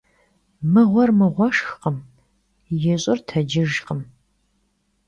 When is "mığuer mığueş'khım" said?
0.71-1.97